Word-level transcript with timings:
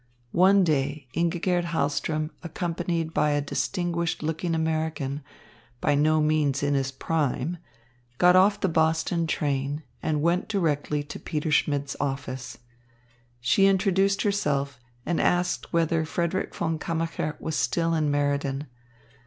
One 0.33 0.63
day 0.63 1.07
Ingigerd 1.13 1.65
Hahlström 1.65 2.31
accompanied 2.41 3.13
by 3.13 3.33
a 3.33 3.39
distinguished 3.41 4.23
looking 4.23 4.55
American 4.55 5.21
by 5.79 5.93
no 5.93 6.19
means 6.19 6.63
in 6.63 6.73
his 6.73 6.91
prime 6.91 7.59
got 8.17 8.35
off 8.35 8.59
the 8.59 8.67
Boston 8.67 9.27
train 9.27 9.83
and 10.01 10.23
went 10.23 10.47
directly 10.47 11.03
to 11.03 11.19
Peter 11.19 11.51
Schmidt's 11.51 11.95
office. 11.99 12.57
She 13.41 13.67
introduced 13.67 14.23
herself 14.23 14.79
and 15.05 15.21
asked 15.21 15.71
whether 15.71 16.03
Frederick 16.03 16.55
von 16.55 16.79
Kammacher 16.79 17.35
was 17.39 17.55
still 17.55 17.93
in 17.93 18.09
Meriden. 18.09 18.65